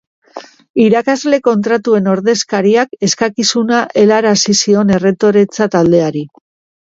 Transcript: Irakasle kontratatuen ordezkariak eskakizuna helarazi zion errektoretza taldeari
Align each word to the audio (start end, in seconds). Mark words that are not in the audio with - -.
Irakasle 0.83 1.37
kontratatuen 1.47 2.07
ordezkariak 2.13 2.97
eskakizuna 3.07 3.83
helarazi 4.03 4.57
zion 4.61 4.95
errektoretza 4.97 5.69
taldeari 5.77 6.27